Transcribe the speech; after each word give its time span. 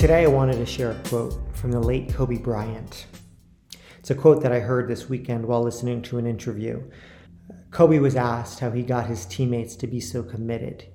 Today, 0.00 0.24
I 0.24 0.28
wanted 0.28 0.56
to 0.56 0.64
share 0.64 0.92
a 0.92 1.08
quote 1.10 1.34
from 1.52 1.72
the 1.72 1.78
late 1.78 2.14
Kobe 2.14 2.38
Bryant. 2.38 3.04
It's 3.98 4.08
a 4.08 4.14
quote 4.14 4.42
that 4.42 4.50
I 4.50 4.60
heard 4.60 4.88
this 4.88 5.10
weekend 5.10 5.44
while 5.44 5.62
listening 5.62 6.00
to 6.04 6.16
an 6.16 6.26
interview. 6.26 6.90
Kobe 7.70 7.98
was 7.98 8.16
asked 8.16 8.60
how 8.60 8.70
he 8.70 8.82
got 8.82 9.08
his 9.08 9.26
teammates 9.26 9.76
to 9.76 9.86
be 9.86 10.00
so 10.00 10.22
committed. 10.22 10.86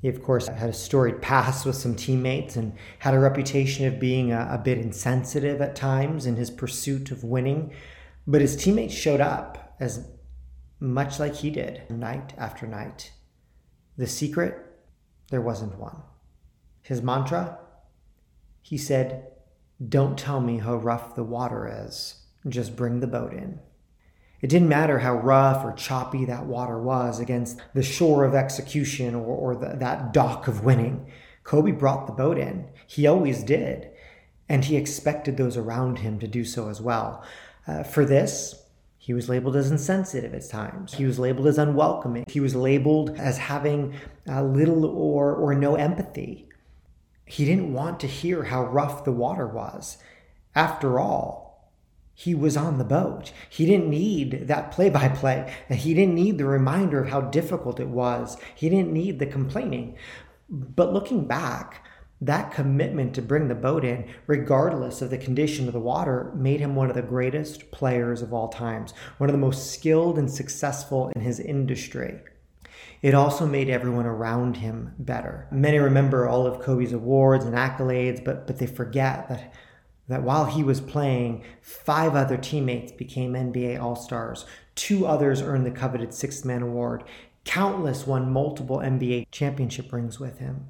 He, 0.00 0.08
of 0.08 0.22
course, 0.22 0.46
had 0.46 0.70
a 0.70 0.72
storied 0.72 1.20
past 1.20 1.66
with 1.66 1.74
some 1.74 1.96
teammates 1.96 2.54
and 2.54 2.74
had 3.00 3.12
a 3.12 3.18
reputation 3.18 3.88
of 3.88 3.98
being 3.98 4.30
a, 4.30 4.50
a 4.52 4.58
bit 4.58 4.78
insensitive 4.78 5.60
at 5.60 5.74
times 5.74 6.24
in 6.24 6.36
his 6.36 6.48
pursuit 6.48 7.10
of 7.10 7.24
winning. 7.24 7.74
But 8.24 8.40
his 8.40 8.54
teammates 8.54 8.94
showed 8.94 9.20
up 9.20 9.74
as 9.80 10.08
much 10.78 11.18
like 11.18 11.34
he 11.34 11.50
did 11.50 11.90
night 11.90 12.34
after 12.38 12.68
night. 12.68 13.10
The 13.96 14.06
secret? 14.06 14.64
There 15.32 15.42
wasn't 15.42 15.76
one. 15.76 16.04
His 16.82 17.02
mantra? 17.02 17.58
He 18.62 18.78
said, 18.78 19.26
Don't 19.86 20.18
tell 20.18 20.40
me 20.40 20.58
how 20.58 20.76
rough 20.76 21.14
the 21.14 21.24
water 21.24 21.84
is, 21.86 22.22
just 22.48 22.76
bring 22.76 23.00
the 23.00 23.06
boat 23.06 23.34
in. 23.34 23.58
It 24.40 24.50
didn't 24.50 24.68
matter 24.68 24.98
how 24.98 25.14
rough 25.14 25.64
or 25.64 25.72
choppy 25.72 26.24
that 26.24 26.46
water 26.46 26.78
was 26.78 27.20
against 27.20 27.60
the 27.74 27.82
shore 27.82 28.24
of 28.24 28.34
execution 28.34 29.14
or, 29.14 29.36
or 29.36 29.54
the, 29.54 29.76
that 29.76 30.12
dock 30.12 30.48
of 30.48 30.64
winning. 30.64 31.06
Kobe 31.44 31.70
brought 31.70 32.06
the 32.06 32.12
boat 32.12 32.38
in. 32.38 32.68
He 32.86 33.06
always 33.06 33.44
did. 33.44 33.90
And 34.48 34.64
he 34.64 34.76
expected 34.76 35.36
those 35.36 35.56
around 35.56 36.00
him 36.00 36.18
to 36.18 36.26
do 36.26 36.44
so 36.44 36.68
as 36.68 36.80
well. 36.80 37.24
Uh, 37.66 37.84
for 37.84 38.04
this, 38.04 38.62
he 38.98 39.14
was 39.14 39.28
labeled 39.28 39.56
as 39.56 39.70
insensitive 39.70 40.34
at 40.34 40.48
times. 40.48 40.94
He 40.94 41.04
was 41.04 41.18
labeled 41.18 41.46
as 41.46 41.58
unwelcoming. 41.58 42.24
He 42.28 42.40
was 42.40 42.54
labeled 42.54 43.10
as 43.16 43.38
having 43.38 43.94
uh, 44.28 44.42
little 44.42 44.84
or, 44.84 45.34
or 45.34 45.54
no 45.54 45.76
empathy. 45.76 46.48
He 47.32 47.46
didn't 47.46 47.72
want 47.72 47.98
to 48.00 48.06
hear 48.06 48.42
how 48.42 48.62
rough 48.62 49.04
the 49.04 49.10
water 49.10 49.46
was. 49.46 49.96
After 50.54 51.00
all, 51.00 51.72
he 52.12 52.34
was 52.34 52.58
on 52.58 52.76
the 52.76 52.84
boat. 52.84 53.32
He 53.48 53.64
didn't 53.64 53.88
need 53.88 54.48
that 54.48 54.70
play 54.70 54.90
by 54.90 55.08
play. 55.08 55.50
He 55.70 55.94
didn't 55.94 56.14
need 56.14 56.36
the 56.36 56.44
reminder 56.44 57.00
of 57.00 57.08
how 57.08 57.22
difficult 57.22 57.80
it 57.80 57.88
was. 57.88 58.36
He 58.54 58.68
didn't 58.68 58.92
need 58.92 59.18
the 59.18 59.24
complaining. 59.24 59.96
But 60.50 60.92
looking 60.92 61.24
back, 61.24 61.86
that 62.20 62.52
commitment 62.52 63.14
to 63.14 63.22
bring 63.22 63.48
the 63.48 63.54
boat 63.54 63.82
in, 63.82 64.10
regardless 64.26 65.00
of 65.00 65.08
the 65.08 65.16
condition 65.16 65.66
of 65.66 65.72
the 65.72 65.80
water, 65.80 66.32
made 66.36 66.60
him 66.60 66.74
one 66.74 66.90
of 66.90 66.96
the 66.96 67.00
greatest 67.00 67.70
players 67.70 68.20
of 68.20 68.34
all 68.34 68.48
times, 68.48 68.92
one 69.16 69.30
of 69.30 69.32
the 69.32 69.38
most 69.38 69.72
skilled 69.72 70.18
and 70.18 70.30
successful 70.30 71.10
in 71.16 71.22
his 71.22 71.40
industry. 71.40 72.20
It 73.02 73.14
also 73.14 73.46
made 73.46 73.68
everyone 73.68 74.06
around 74.06 74.58
him 74.58 74.94
better. 74.98 75.48
Many 75.50 75.78
remember 75.78 76.28
all 76.28 76.46
of 76.46 76.60
Kobe's 76.60 76.92
awards 76.92 77.44
and 77.44 77.54
accolades, 77.54 78.24
but, 78.24 78.46
but 78.46 78.58
they 78.58 78.66
forget 78.66 79.28
that 79.28 79.52
that 80.08 80.22
while 80.22 80.44
he 80.44 80.62
was 80.62 80.80
playing, 80.80 81.42
five 81.62 82.14
other 82.14 82.36
teammates 82.36 82.92
became 82.92 83.32
NBA 83.32 83.80
All 83.80 83.96
Stars. 83.96 84.44
Two 84.74 85.06
others 85.06 85.40
earned 85.40 85.64
the 85.64 85.70
coveted 85.70 86.12
Sixth 86.12 86.44
Man 86.44 86.60
Award. 86.60 87.04
Countless 87.44 88.06
won 88.06 88.30
multiple 88.30 88.78
NBA 88.78 89.26
championship 89.30 89.92
rings 89.92 90.20
with 90.20 90.38
him. 90.38 90.66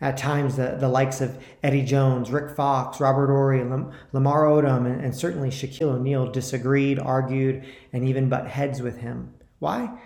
At 0.00 0.18
times, 0.18 0.56
the, 0.56 0.76
the 0.78 0.88
likes 0.88 1.22
of 1.22 1.38
Eddie 1.62 1.84
Jones, 1.84 2.30
Rick 2.30 2.54
Fox, 2.54 3.00
Robert 3.00 3.28
Horry, 3.28 3.64
Lam- 3.64 3.92
Lamar 4.12 4.44
Odom, 4.44 4.84
and, 4.84 5.02
and 5.02 5.14
certainly 5.14 5.48
Shaquille 5.48 5.94
O'Neal 5.94 6.30
disagreed, 6.30 6.98
argued, 6.98 7.64
and 7.92 8.06
even 8.06 8.28
butt 8.28 8.48
heads 8.48 8.82
with 8.82 8.98
him. 8.98 9.32
Why? 9.58 9.98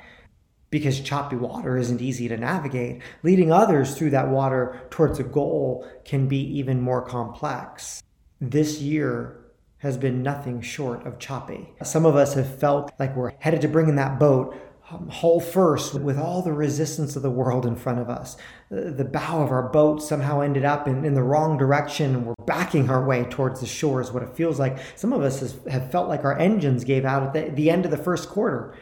Because 0.70 1.00
choppy 1.00 1.36
water 1.36 1.76
isn't 1.76 2.00
easy 2.00 2.28
to 2.28 2.36
navigate. 2.36 3.03
Leading 3.22 3.53
others 3.53 3.97
through 3.97 4.10
that 4.10 4.28
water 4.28 4.81
towards 4.91 5.19
a 5.19 5.25
goal 5.25 5.86
can 6.04 6.28
be 6.28 6.38
even 6.58 6.81
more 6.81 7.03
complex 7.03 8.03
this 8.41 8.80
year 8.80 9.36
has 9.78 9.97
been 9.97 10.22
nothing 10.22 10.60
short 10.60 11.06
of 11.06 11.19
choppy. 11.19 11.72
Some 11.82 12.06
of 12.06 12.16
us 12.16 12.34
have 12.34 12.59
felt 12.59 12.92
like 12.98 13.14
we're 13.16 13.32
headed 13.38 13.60
to 13.62 13.69
bring 13.69 13.88
in 13.88 13.97
that 13.97 14.19
boat 14.19 14.56
um, 14.91 15.09
hull 15.09 15.41
first 15.41 15.94
with 15.94 16.19
all 16.19 16.42
the 16.42 16.53
resistance 16.53 17.14
of 17.14 17.22
the 17.22 17.30
world 17.30 17.64
in 17.64 17.76
front 17.76 18.00
of 18.00 18.10
us. 18.10 18.36
The 18.70 19.04
bow 19.04 19.42
of 19.42 19.50
our 19.50 19.69
boat 19.69 20.03
somehow 20.03 20.41
ended 20.41 20.64
up 20.64 20.88
in, 20.88 21.04
in 21.04 21.14
the 21.14 21.22
wrong 21.22 21.56
direction 21.56 22.14
and 22.14 22.26
we're 22.26 22.34
backing 22.44 22.91
our 22.91 23.04
way 23.04 23.25
towards 23.25 23.60
the 23.60 23.66
shore, 23.66 24.00
is 24.00 24.10
what 24.10 24.22
it 24.22 24.34
feels 24.34 24.59
like. 24.59 24.78
Some 24.97 25.12
of 25.12 25.22
us 25.22 25.41
has, 25.41 25.56
have 25.70 25.92
felt 25.92 26.09
like 26.09 26.25
our 26.25 26.36
engines 26.38 26.84
gave 26.84 27.04
out 27.04 27.22
at 27.22 27.32
the, 27.32 27.54
the 27.54 27.70
end 27.70 27.84
of 27.84 27.91
the 27.91 27.97
first 27.97 28.28
quarter. 28.28 28.75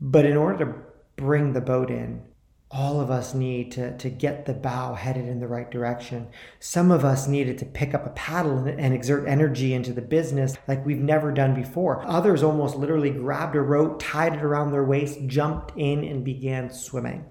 But 0.00 0.24
in 0.24 0.36
order 0.36 0.64
to 0.64 0.74
bring 1.16 1.52
the 1.52 1.60
boat 1.60 1.90
in, 1.90 2.22
all 2.70 3.00
of 3.00 3.10
us 3.10 3.32
need 3.32 3.70
to, 3.72 3.96
to 3.96 4.10
get 4.10 4.44
the 4.44 4.52
bow 4.52 4.94
headed 4.94 5.28
in 5.28 5.38
the 5.38 5.46
right 5.46 5.70
direction. 5.70 6.26
Some 6.58 6.90
of 6.90 7.04
us 7.04 7.28
needed 7.28 7.58
to 7.58 7.64
pick 7.64 7.94
up 7.94 8.04
a 8.04 8.10
paddle 8.10 8.58
and, 8.58 8.80
and, 8.80 8.92
exert 8.92 9.28
energy 9.28 9.72
into 9.72 9.92
the 9.92 10.02
business 10.02 10.56
like 10.66 10.84
we've 10.84 10.98
never 10.98 11.30
done 11.30 11.54
before. 11.54 12.04
Others 12.06 12.42
almost 12.42 12.76
literally 12.76 13.10
grabbed 13.10 13.54
a 13.54 13.60
rope, 13.60 14.02
tied 14.02 14.34
it 14.34 14.42
around 14.42 14.72
their 14.72 14.84
waist, 14.84 15.20
jumped 15.26 15.76
in, 15.76 16.02
and 16.04 16.24
began 16.24 16.70
swimming. 16.70 17.24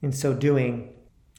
In 0.00 0.12
so 0.12 0.32
doing, 0.32 0.94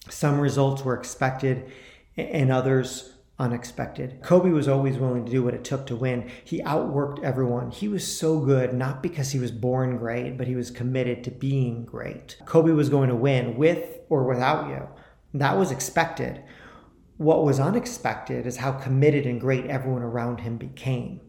some 0.10 0.40
results 0.40 0.84
were 0.84 0.98
expected 0.98 1.72
and 2.18 2.52
others 2.52 3.13
unexpected. 3.40 4.20
Kobe 4.22 4.52
was 4.52 4.68
always 4.68 4.98
willing 4.98 5.26
to 5.26 5.32
do 5.32 5.44
what 5.44 5.54
it 5.54 5.64
took 5.64 5.88
to 5.88 5.96
win. 5.96 6.30
He 6.44 6.62
outworked 6.62 7.24
everyone. 7.24 7.72
He 7.72 7.88
was 7.88 8.06
so 8.06 8.40
good, 8.40 8.74
not 8.74 9.02
because 9.02 9.32
he 9.32 9.40
was 9.40 9.52
born 9.52 9.98
great, 9.98 10.38
but 10.38 10.48
he 10.48 10.56
was 10.56 10.70
committed 10.70 11.24
to 11.24 11.32
being 11.32 11.84
great. 11.84 12.38
Kobe 12.46 12.72
was 12.72 12.90
going 12.90 13.10
to 13.10 13.16
win 13.16 13.58
with 13.58 14.00
or 14.10 14.24
without 14.24 14.70
you. 14.70 14.88
That 15.34 15.58
was 15.58 15.72
expected. 15.72 16.44
What 17.18 17.44
was 17.44 17.60
unexpected 17.60 18.46
is 18.46 18.58
how 18.58 18.74
committed 18.74 19.26
and 19.26 19.42
great 19.42 19.66
everyone 19.66 20.04
around 20.04 20.42
him 20.42 20.58
became. 20.58 21.22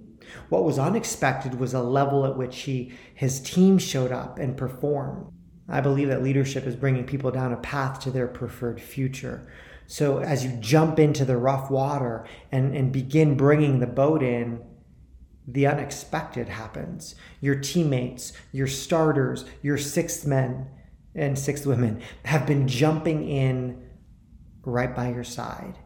What 0.49 0.65
was 0.65 0.79
unexpected 0.79 1.59
was 1.59 1.75
a 1.75 1.83
level 1.83 2.25
at 2.25 2.37
which 2.37 2.61
he 2.63 2.93
his 3.15 3.41
team 3.41 3.79
showed 3.79 4.13
up 4.13 4.39
and 4.39 4.57
performed. 4.57 5.31
I 5.69 5.81
believe 5.81 6.09
that 6.09 6.23
leadership 6.23 6.67
is 6.67 6.77
bringing 6.77 7.05
people 7.05 7.31
down 7.31 7.53
a 7.53 7.59
path 7.59 8.01
to 8.01 8.11
their 8.11 8.27
preferred 8.27 8.81
future. 8.81 9.47
So 9.87 10.19
as 10.19 10.45
you 10.45 10.53
jump 10.61 10.99
into 10.99 11.25
the 11.25 11.37
rough 11.37 11.71
water 11.71 12.27
and, 12.51 12.75
and 12.75 12.93
begin 12.93 13.37
bringing 13.37 13.81
the 13.81 13.87
boat 13.87 14.23
in, 14.23 14.63
the 15.47 15.67
unexpected 15.67 16.49
happens. 16.49 17.15
Your 17.41 17.57
teammates, 17.57 18.33
your 18.51 18.67
starters, 18.67 19.45
your 19.63 19.77
sixth 19.77 20.27
men 20.27 20.69
and 21.15 21.39
sixth 21.39 21.67
women 21.67 22.01
have 22.25 22.47
been 22.47 22.67
jumping 22.67 23.29
in 23.29 23.83
right 24.65 24.95
by 24.97 25.11
your 25.11 25.25
side. 25.25 25.79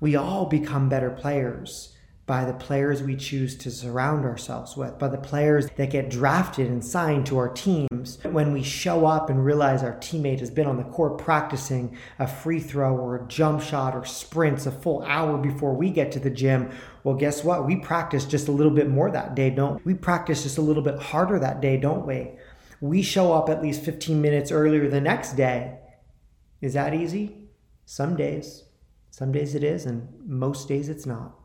We 0.00 0.16
all 0.16 0.46
become 0.46 0.88
better 0.88 1.10
players 1.10 1.93
by 2.26 2.44
the 2.44 2.54
players 2.54 3.02
we 3.02 3.16
choose 3.16 3.54
to 3.54 3.70
surround 3.70 4.24
ourselves 4.24 4.76
with, 4.76 4.98
by 4.98 5.08
the 5.08 5.18
players 5.18 5.68
that 5.76 5.90
get 5.90 6.08
drafted 6.08 6.68
and 6.68 6.82
signed 6.82 7.26
to 7.26 7.36
our 7.36 7.50
teams. 7.50 8.18
When 8.22 8.52
we 8.52 8.62
show 8.62 9.04
up 9.04 9.28
and 9.28 9.44
realize 9.44 9.82
our 9.82 9.96
teammate 9.96 10.40
has 10.40 10.50
been 10.50 10.66
on 10.66 10.78
the 10.78 10.84
court 10.84 11.18
practicing 11.18 11.98
a 12.18 12.26
free 12.26 12.60
throw 12.60 12.96
or 12.96 13.16
a 13.16 13.28
jump 13.28 13.60
shot 13.60 13.94
or 13.94 14.06
sprints 14.06 14.64
a 14.64 14.70
full 14.70 15.02
hour 15.02 15.36
before 15.36 15.74
we 15.74 15.90
get 15.90 16.12
to 16.12 16.18
the 16.18 16.30
gym, 16.30 16.70
well, 17.02 17.14
guess 17.14 17.44
what? 17.44 17.66
We 17.66 17.76
practice 17.76 18.24
just 18.24 18.48
a 18.48 18.52
little 18.52 18.72
bit 18.72 18.88
more 18.88 19.10
that 19.10 19.34
day, 19.34 19.50
don't 19.50 19.84
we? 19.84 19.92
We 19.92 19.98
practice 19.98 20.44
just 20.44 20.56
a 20.56 20.62
little 20.62 20.82
bit 20.82 20.98
harder 20.98 21.38
that 21.38 21.60
day, 21.60 21.76
don't 21.76 22.06
we? 22.06 22.30
We 22.80 23.02
show 23.02 23.34
up 23.34 23.50
at 23.50 23.62
least 23.62 23.84
15 23.84 24.20
minutes 24.20 24.50
earlier 24.50 24.88
the 24.88 25.00
next 25.00 25.36
day. 25.36 25.78
Is 26.62 26.72
that 26.72 26.94
easy? 26.94 27.48
Some 27.84 28.16
days. 28.16 28.64
Some 29.10 29.30
days 29.30 29.54
it 29.54 29.62
is, 29.62 29.84
and 29.84 30.08
most 30.26 30.68
days 30.68 30.88
it's 30.88 31.06
not 31.06 31.43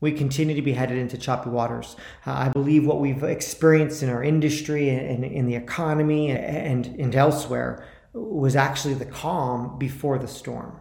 we 0.00 0.12
continue 0.12 0.54
to 0.54 0.62
be 0.62 0.72
headed 0.72 0.98
into 0.98 1.16
choppy 1.16 1.50
waters. 1.50 1.96
Uh, 2.26 2.32
I 2.32 2.48
believe 2.50 2.86
what 2.86 3.00
we've 3.00 3.22
experienced 3.22 4.02
in 4.02 4.10
our 4.10 4.22
industry 4.22 4.90
and 4.90 5.24
in 5.24 5.46
the 5.46 5.54
economy 5.54 6.30
and, 6.30 6.86
and 6.86 7.14
elsewhere 7.14 7.86
was 8.12 8.56
actually 8.56 8.94
the 8.94 9.06
calm 9.06 9.78
before 9.78 10.18
the 10.18 10.28
storm. 10.28 10.80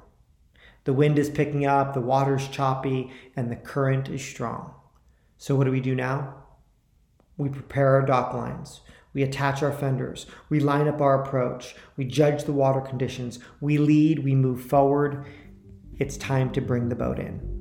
The 0.84 0.94
wind 0.94 1.18
is 1.18 1.30
picking 1.30 1.66
up, 1.66 1.94
the 1.94 2.02
water's 2.02 2.48
choppy, 2.48 3.12
and 3.36 3.52
the 3.52 3.56
current 3.56 4.10
is 4.10 4.24
strong. 4.24 4.74
So, 5.38 5.56
what 5.56 5.66
do 5.66 5.72
we 5.72 5.82
do 5.82 5.96
now? 5.96 6.36
We 7.38 7.50
prepare 7.50 7.96
our 7.96 8.06
dock 8.06 8.34
lines. 8.34 8.82
We 9.14 9.24
attach 9.24 9.64
our 9.64 9.72
fenders. 9.72 10.26
We 10.50 10.60
line 10.60 10.88
up 10.88 11.02
our 11.02 11.24
approach. 11.24 11.76
We 11.98 12.06
judge 12.06 12.44
the 12.44 12.54
water 12.54 12.82
conditions. 12.82 13.40
We 13.62 13.78
lead. 13.78 14.20
We 14.20 14.36
move 14.36 14.62
forward. 14.62 15.26
It's 15.98 16.18
time 16.18 16.52
to 16.52 16.62
bring 16.62 16.90
the 16.90 16.96
boat 16.96 17.20
in. 17.20 17.55